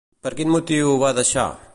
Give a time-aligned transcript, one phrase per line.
[0.27, 1.47] Per quin motiu ho va deixar?